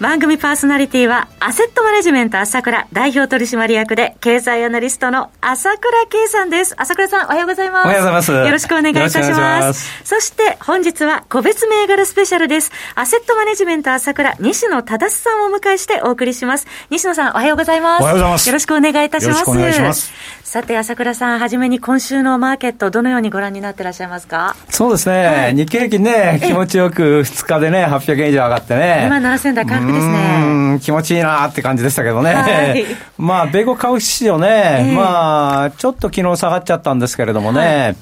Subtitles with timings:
[0.00, 6.74] 番組パーソナリティは、アセットマネジメント朝倉代表取締役で、経済アナリストの朝倉慶さんです。
[6.78, 7.84] 朝倉さん、おはようございます。
[7.84, 8.32] おはようございます。
[8.32, 10.02] よろしくお願いいたします。
[10.04, 12.72] そして、本日は個別銘柄スペシャルです。
[12.94, 16.66] アセットマネジメント朝倉、西野忠さんをお迎えしてお送りします。
[16.88, 18.02] 西野さん、おはようございます。
[18.02, 18.48] おはようございます。
[18.48, 19.40] よろしくお願いいたします。
[19.40, 20.10] よろしくお願いします。
[20.44, 24.56] さて、朝倉さん、はじめに今週のマーケット、どのようにご覧になってらっしゃいますか？
[24.70, 25.26] そうですね。
[25.26, 29.04] はい、日経平均ね、気持ちよく2日でね、800円以上上がってね。
[29.06, 30.78] 今7000台回復ですね。
[30.82, 32.34] 気持ちいいなって感じでしたけどね。
[32.34, 32.84] はい、
[33.18, 37.96] まあ、米国株式市場ね、えー、まあ、ちょっと昨日下がっちゃったんですけれどもね、はい、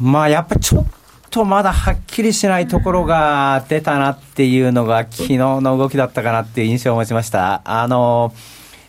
[0.00, 0.84] まあ、やっぱりちょっ
[1.30, 7.62] とまだはっきりしないところが出たなっていうのが、昨日の動きだったかなっていう印象を持ちました。
[7.64, 8.32] あの、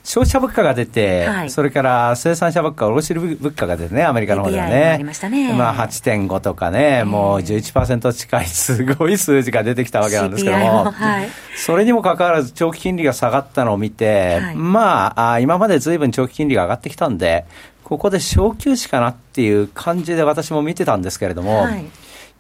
[0.04, 4.98] 消費者物価が出て、はい、それから生産者物価、卸売物価が出てね、アメリカの方ではね。
[5.00, 5.54] あましたね。
[5.54, 17.46] まあ8.5とかね、もう11%近いすごい数字が出てきたわけなんですけども、はい、それにもかかわらず長期金利が下がったのを見て、はい、まあ、今までずいぶん長期金利が上がってきたんで、
[17.86, 21.86] ここで小休止かなっていう感じで私も見てたんですけれども、はい。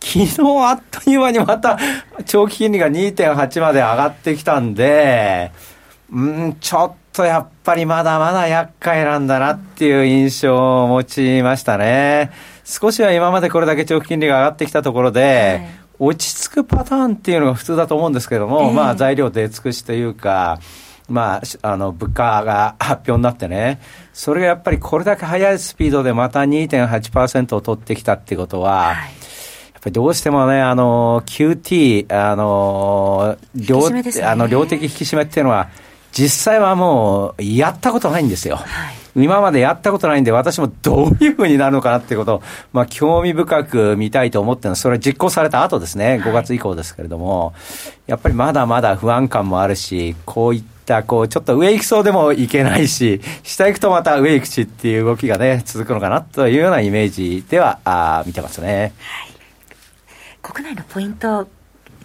[0.01, 1.79] 昨日あっという間にまた
[2.25, 5.53] 長期金利が2.8まで上がってきたんで、
[6.11, 12.31] うん、ちょっとやっぱりまだまだ厄介なんだなっていう印象を持ちましたね。
[12.65, 15.61] 少しは今までこれだけ長期金利が上がってきたところで、
[15.99, 20.59] はい、落ち着くパターンっていうのが普通だと思うんですけども、えー、まあ材料出尽くしというか、
[21.07, 23.79] まあ、あの、物価が発表になってね、
[24.13, 35.69] それがやっぱりこれだけ速いスピードでまた2.8%を取ってきたってことは、はい、やっぱりどうしてもね、あの、QT、あの、量、ね、あの量的引き締めっていうのは、
[36.13, 38.55] 実際はもうやったことないんですよ。
[38.55, 47.53] はい今までやったことないんで、私もどういうふうになるのかなっていうことを、まあ、興味深く見たいと思ってるのは、それは実行された後ですね、5月以降ですけれども、はい、
[48.07, 58.93] やっぱりまだまだ不安感もあるし、こういった、こう、ちょっと上行きそうでもいけないし、下行くとまた上行くしっていう動きがね、続くのかなというようなイメージでは、あ見てますね。
[58.97, 59.33] はい。
[60.41, 61.47] 国内のポイント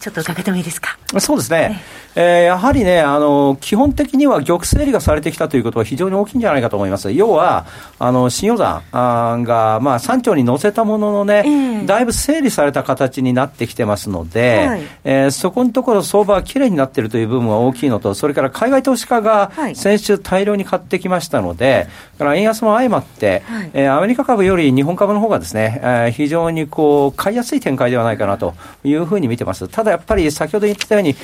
[0.00, 0.98] ちょっと伺ってもいいですか？
[1.18, 1.80] そうですね。
[2.14, 7.12] えー、やはりね、あの、基本的には玉整理がされてきたということは非常に大きいんじゃないかと思います。
[7.12, 7.64] 要は、
[7.98, 29.68] あの、新予算が、まあ、山頂に乗せたもののね、えー、だいぶ整理された形になってきてますので、はい、えー、そこのところ相場はきれいになっているという部分は大きいのと、それから海外投資家が先週大量に買ってきましたので、はい、から円安も相まって、はい、えー、アメリカ株より日本株の方がですね、えー、非常にこう、買いやすい展開ではないかなというふうに見てます。
[29.68, 31.14] ただやっぱり先ほど言ったように、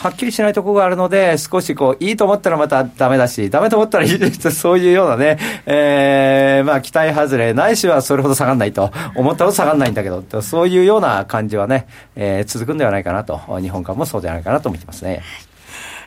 [0.00, 11.86] はっきりしないところがあるので、少しこう、いいと思ったらまたダメだし、ダメと思ったらいいですそういうようなね、えー、まあ、期待外れ、ないしはそれほど下がらないと、思ったほど下がらないんだけど、そういうような感じはね、
[12.16, 15.20] えー、続くんではないかなと、日本株もそうではないかなと思ってますね。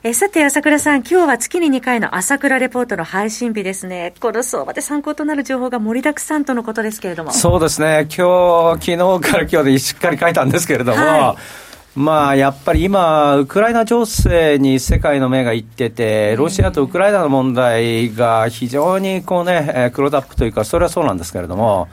[0.01, 4.15] えさて、朝倉さん、今日は月に2回の朝倉レポートの配信日ですね。
[4.19, 7.31] この相場で参考となる情報が盛りだくさんとのことですけれども。
[7.31, 8.07] そうですね。
[8.09, 11.63] 今日、昨日から今日でしっかり書いたんですけれども、はい
[11.95, 21.87] まあ、やっぱり今、ウクライナ情勢に世界の目がいってて、ロシアとウクライナの問題が非常にこうね、クロードアップというか、それはそうなんですけれども、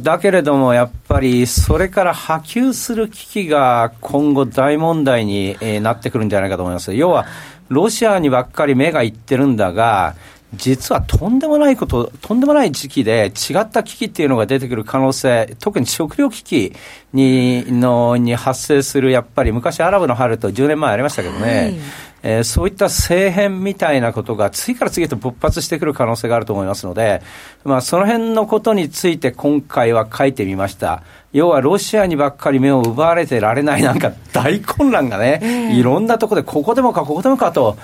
[0.00, 6.94] だけれども、やっぱりそれから波及する危機が今後大問題になってくるんじゃないかと思います。
[6.94, 7.26] 要は、
[7.68, 10.14] ロシアにばっかり目がいってるんだが、
[10.54, 16.72] 実はとんでもないこと、とんでもない時期で違った危機っていうのが出てくる可能性、特に食料危機
[17.12, 21.74] にのに発生する、やっぱり昔アラブの春と10年前ありましたけどね、はい
[22.22, 27.22] えー、そういった政変みたいなことが次から次へと勃発してくる可能性があると思いますので、
[27.64, 31.02] まあ、その辺のことについて今回は書いてみました。
[31.32, 37.76] 要はロシアにばっかり目を奪われてられないなんか大混乱がね、えー、いろんなところでここでもかここでもかと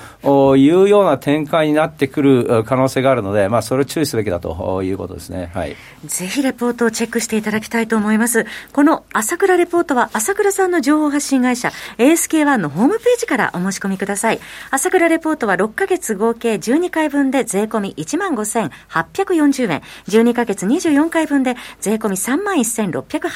[0.57, 5.51] いうような展開になってくる可能性があるので、まあ、それを注意すべきだということですね。
[5.55, 5.77] はい。
[6.05, 8.47] ぜひレポートをチェックしていただきたいと思います。
[8.73, 14.27] この朝倉レポートは朝倉さんの情報発信会社 ASK1 のホームページからお申し込みください。
[14.27, 14.41] さい。
[14.71, 19.83] 朝倉レポートは6ヶ月合計12回分で税込み15,840円。
[20.09, 23.36] 12ヶ月24回分で税込み31,680円。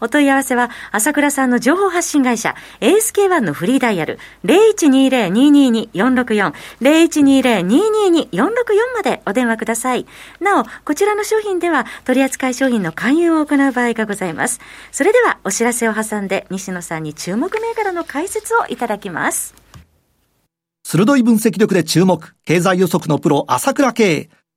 [0.00, 8.50] お問い合わせは、朝倉さんの情報発信会社、ASK1 のフリーダイヤル、0120-222-464、0120-222-464
[8.94, 10.06] までお電話ください。
[10.40, 14.60] なお、こちらの商品では取扱い商品の勧誘を行う場合がございます。
[14.90, 19.54] それでは、お知らせを挟んで、西野さんに注目銘柄の解説をいただきます。
[20.84, 24.28] 鋭い分析力で注目、経済予測のプロ、朝倉慶。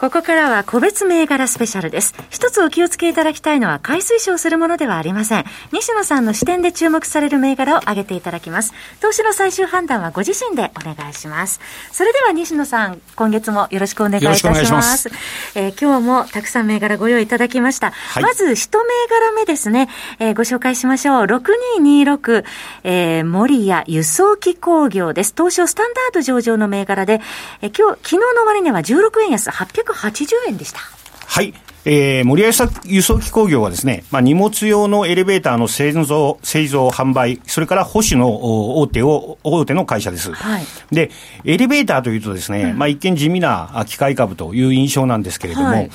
[0.00, 2.14] ここからは個別銘柄スペシャルです。
[2.30, 5.44] 一つお気をつけいただきたいのは、買い推奨するものではありません。
[5.72, 8.72] 西野さんの視点で注目される銘柄を挙げていただきます。
[9.00, 11.60] 投資の最終判断はご自身でお願いします。
[11.90, 14.72] それでは西野さん、今月もよろしくお願いいたします。
[14.72, 15.10] ます
[15.56, 17.90] えー、今日もたくさん銘柄ご用意いただきました。
[17.90, 19.88] はい、まず、一銘柄目ですね、
[20.20, 21.24] えー、ご紹介しましょう。
[21.24, 22.44] 6226、
[22.84, 25.34] えー、森谷輸送機工業です。
[25.36, 27.20] 東証スタンダード上場の銘柄で、
[27.62, 30.80] えー、今日、昨日の終値は16円安800 280円でした。
[31.26, 31.54] はい。
[31.84, 32.50] えー、森合
[32.84, 40.32] 輸送機工業はですね、まあ、荷物用のエレベーターの製造、製造、販売、それから保守の大手を、大手の会社です。
[40.32, 41.10] はい、で、
[41.44, 45.90] エレベーターというとですね、うん、まあ、一見地味な機械株という印象なんですけれども、はい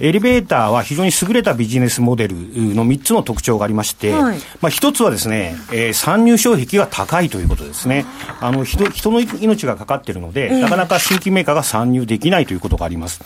[0.00, 8.06] エレベーターは非常に優れたビジネスモデルの3つの特徴がありまして、はい、まあ、1つはですね、えー、参入障壁が高いということですね。
[8.40, 13.20] あの人人の命がかかっているので、なかなか新規メーカーが参入できないということがあります。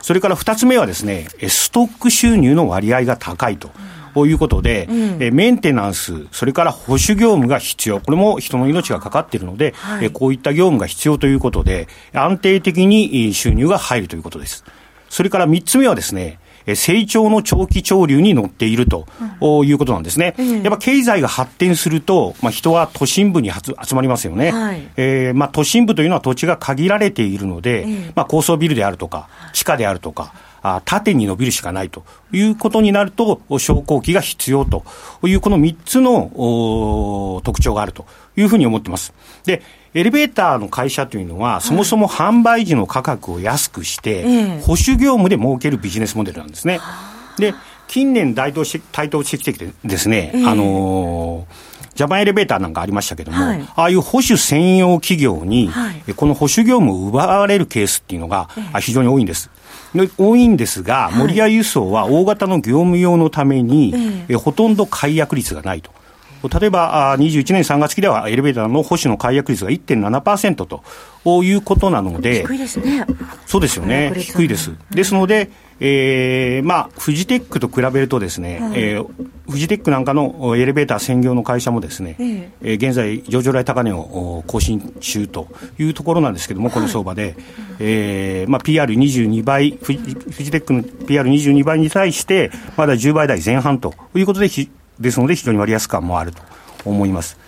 [0.00, 3.70] それから二つ目はですね、ストック収入の割合が高いと。
[4.14, 14.64] こういうことで、うん、えメンテナンス、それから保守業務が必要、これも人の命がかかっているので、はい、えこういった業務が必要ということで、安定的に収入が入るということです。
[15.08, 16.38] それから三つ目はですね、
[16.74, 19.06] 成長の長期潮流に乗っていると、
[19.64, 20.34] いうことなんですね。
[20.62, 24.50] やっぱ経済が発展すると、まあ、人は都心部に集まりますよね。
[24.50, 30.32] はい、えー、まあ、都心部というのは土地が限られているので、まあ、高層ビルであるとか、地下であるとか、
[30.76, 34.84] あ縦に伸びるしかないということになると、昇降機が必要と
[35.24, 38.06] いう、この3つの特徴があると
[38.36, 39.12] いうふうに思ってます。
[39.44, 39.62] で、
[39.94, 44.22] エレベーターの会社というのは、そもそも販売時の価格を安くして、
[44.60, 46.80] 保守業務で儲けるビジネスモデルなんですね。
[47.38, 47.54] で、
[47.86, 51.67] 近年台頭し台頭してきてですね、あのー
[51.98, 58.48] ジャパンエレベーターなんかありましたけども、はい、ああいう保守専用企業に、はい、この保守業務を奪われるケースっていうのが、
[58.80, 59.50] 非常に多いんです。
[60.16, 63.92] 多いんですが、森屋輸送は大型の業務用のために、
[64.28, 65.90] えほとんど解約率がないと。
[66.42, 70.82] 例えば、21年3月期ではエレベーターの保守の解約率が1.7%と
[71.42, 73.04] いうことなので、低いですね。
[73.46, 74.12] そうですよね。
[74.16, 74.72] 低いです。
[74.90, 75.50] ですので、
[75.80, 85.48] えー、まあ、フジテックと比べるとですね、はい、えー、フジテックなんかのエレベーター専業の会社もですね、ええー、現在、上場来高値を更新中と
[85.78, 87.34] いうところなんですけれども、この相場で、はい、
[87.78, 94.48] えー、まあ、PR22 倍フジ、フジテックの PR22 倍に対して、まだ10倍台前半ということで、
[95.00, 96.42] ですので、非常に割安感もあると
[96.84, 97.38] 思います。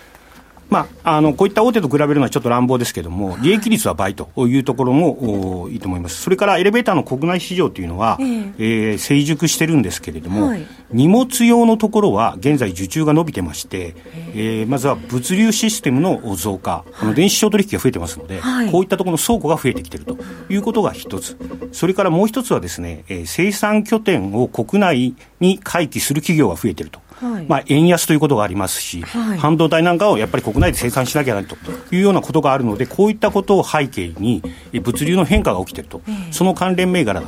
[0.71, 13.95] まあ、あのこういった大手と比べるのはちょっと乱暴ですけれども、利益率は倍というところもいいと思います、それからエレベーターの国内市場というのは、えー、えー、成熟してるんですけれども、はい、荷物用のところは現在、受注が伸びてまして、
[14.33, 14.63] え。
[14.63, 20.17] ー、まずは物流システムの増加、この電子商取引が増えてますので、はい、こういったところの倉庫が増えてきていると
[20.49, 21.37] いうことが一つ、
[21.73, 27.01] それからもう一つはですね、えー、生産拠点を国内に回帰する企業が増えていると。
[27.21, 31.55] はい、まあ、円安ということがありますし、はい、半導体なんかをやっぱり国内で生産しなきゃなと
[31.91, 34.41] いうようなことがあるので、こういったことを背景に、
[34.73, 37.27] 物流の変化が起きていると、えー、その関連銘柄だ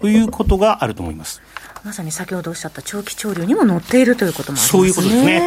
[0.00, 1.42] ということがあると思います
[1.84, 4.78] まさに先ほどおっしゃった長期潮流にも乗っているということもありますね。
[4.78, 5.42] そういうことですね。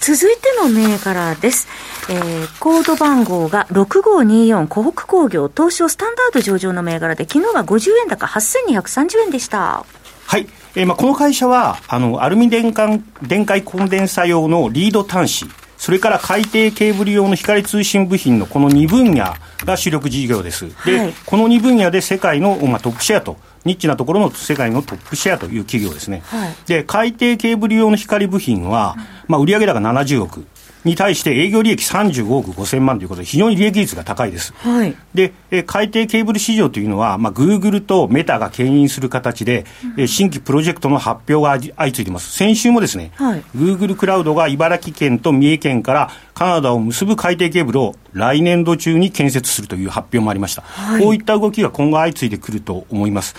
[0.00, 1.68] 続いての銘柄です。
[2.08, 9.84] えー、コード番号が6524湖北工業東証スタンダード上場の銘柄で、昨日は50円高8230円でした。
[10.26, 10.48] はい。
[10.74, 15.46] えー、まあこの会社は、あの、アルミ電管電解コンデンサ用のリード端子、
[15.82, 20.68] それから海底ケーブル用の光通信部品のこの2分野が主力事業です。
[20.86, 26.22] で、はい、この2分野で世界の、まあ、トップシェアとニッチなところの世界のトップシェアという企業ですね。
[26.26, 30.46] はい、で、海底ケーブル用の光部品は、まあ、売上高70億。
[30.84, 34.52] に対して営業利益35億5000万ということで、非常に利益率が高いです。
[34.58, 39.64] はい、で、え海底ケーブル市場というのは、まあ、グーグルとメタが牽引する形で、
[39.96, 42.32] うん、新規プロジェクトの発表が相次いでいます。
[42.32, 50.62] 先週もですね、はい、グーグルクラウドが茨城県と三重県からカナダを結ぶ海底ケーブルを来年度中に建設するという発表もありました。
[50.62, 53.34] はい、こういった動きが今後相次いでくると思います。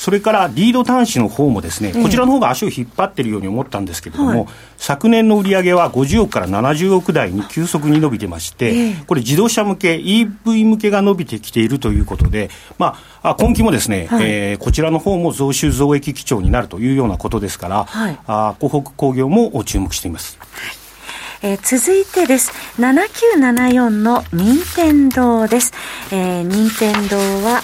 [0.00, 4.46] それからリード端子の方もですね、こちらの方が足を引っ張っているように思ったんですけれども、はい、
[4.78, 20.38] 昨年の売上は50億から70億台に急速に伸びてまして、これ自動車向け、EV 向けが伸びてきているということで、まあ、今期もですね、はい、えー、こちらの方も増収増益基調になるというようなことですから、はい、あ湖北工業も注目しています。
[21.42, 22.52] えー、続いてです。
[22.78, 25.72] 7974の任天堂です。
[26.10, 27.62] えー、任天堂は、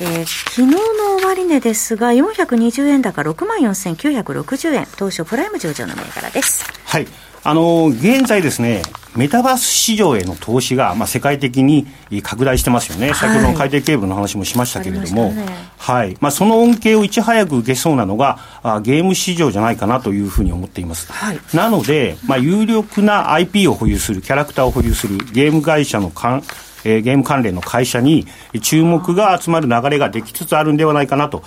[0.00, 0.78] えー、昨日の
[1.20, 6.64] 終値ですが、420円高6万4960円、当初プライム上場の銘柄です。
[6.84, 7.06] はい。
[7.42, 8.82] あの、現在ですね、
[9.16, 11.88] メタバース市場への投資が、まあ、世界的に
[12.22, 15.46] 拡大してますよね、はい、先ほどの海底ケーブルの話もしましたけれども、ね、
[15.78, 16.16] はい。
[16.20, 21.10] まあ、その恩恵をいち早く受けそうなのがあ、ゲーム市場じゃないかなというふうに思っています。
[21.10, 26.44] はい、なので、まあ、有力な IP を保有する、キャラクターを保有するゲーム会社のかん
[26.84, 28.26] えー、ゲーム関連の会社に
[28.62, 31.42] 注目が集まる流れができつつあるんではないかなと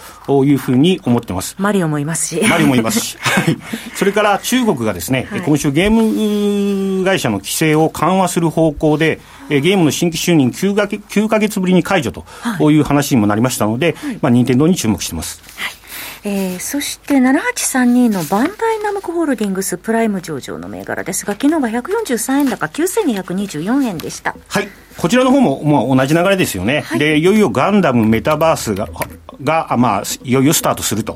[0.45, 1.55] いうふうに思ってます。
[1.57, 2.47] マリオもいますし。
[2.47, 3.17] マリオもいますし。
[3.21, 3.57] はい。
[3.95, 9.19] それから中国がですね、はい、今週ゲーム会社の規制を緩和する方向で、
[9.49, 12.25] ゲームの新規就任 9, か9ヶ月ぶりに解除と
[12.71, 15.41] いう話にもなりましたので、はい、まあ、任天堂に注目してます。
[15.57, 15.81] はい
[16.23, 24.35] えー、そして7832のバンダイナムコホールディングスプライム上場の銘柄ですが、昨日は143円高9224円でした。
[24.47, 24.69] はい。
[24.97, 26.81] こちらの方も、まあ、同じ流れですよね。
[26.81, 28.87] はい、で、いよいよガンダムメタバースが、
[29.43, 31.13] が、まあ、いよいよスタートすると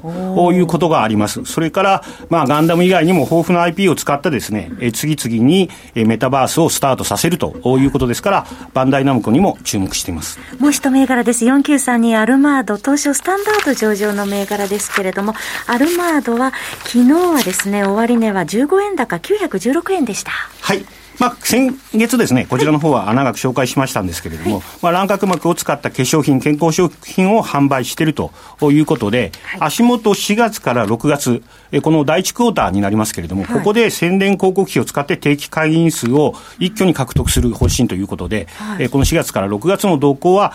[0.53, 1.45] いうことがあります。
[1.45, 10.39] それから、まあ、ガンダム以外にも豊富な IP を使ってですね、え次々にメタバースをスタートさせるということですから、バンダイナムコにも注目しています。
[10.59, 11.45] もう一銘柄です。
[11.45, 15.33] 4932アルマード、東証スタンダード上場の銘柄ですけれども、
[15.67, 16.53] アルマードは、
[16.85, 20.31] 昨日はですね、終値は15円高916円でした。
[20.61, 20.85] はい。
[21.19, 28.31] まあ、先月ですね、こちらの方は穴額紹介しましたんですけれども、はい、まあ、卵殻膜を使った化粧品、健康食品を販売していると
[28.61, 31.43] いうことで、はい、足元4月から6月、
[31.81, 38.47] この第1クォーターになりますけれども、はい、ここで宣伝広告費を使って定期会員数を一挙に獲得する方針ということで、
[38.91, 40.53] この4月から6月の動向は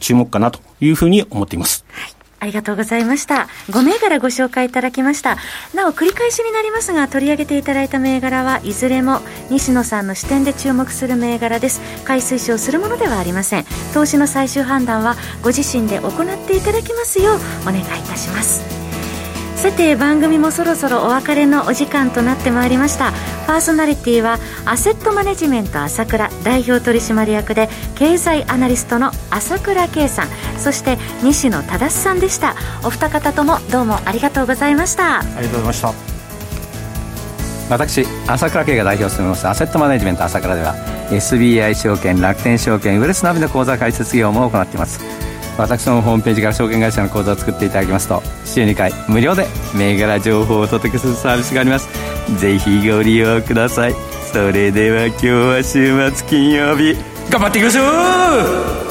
[0.00, 1.84] 注目かなというふうに思っています。
[2.40, 3.48] ありがとうございました。
[3.68, 5.36] 5銘柄ご紹介いただきました。
[5.74, 9.20] なお、繰り返しになりますが、取り上げていただいた銘柄はいずれも
[9.50, 11.80] 西野さんの視点で注目する銘柄です。
[12.04, 13.64] 買い推奨するものではありません。
[13.92, 18.79] 投資の最終判断はご自身で行っていただきますようお願いいたします。
[19.60, 23.12] さて番組もそろそろお別れのお時間となってまいりました。
[23.46, 30.28] パーソナリティはアセットマネジメント朝倉代表取締役で経済アナリストの朝倉圭さん。
[30.58, 32.56] そして西野忠さんでした。
[32.84, 35.18] お二方ともどうもありがとうございました。
[35.18, 35.92] ありがとうございました。
[37.68, 40.74] 私朝倉圭が代表を務めますアセットマネジメント朝倉では
[41.10, 45.29] SBI 証券楽天証券ウェルスナビの口座開設業務を行っています。
[45.58, 51.88] 私のホームページから証券会社の口座を作っていただきますと週2回無料で銘柄情報をお届けするサービスがあります。
[52.38, 53.94] ぜひご利用ください。
[54.32, 56.94] それでは今日は週末金曜日
[57.30, 57.82] 頑張っていきましょ
[58.86, 58.90] う!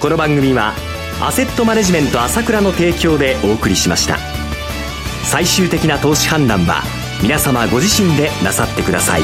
[0.00, 0.74] この番組は
[1.22, 4.18] アセットマネジメント朝倉の提供でお送りしました。
[5.24, 6.82] 最終的な投資判断は
[7.22, 9.22] 皆様ご自身でなさってください。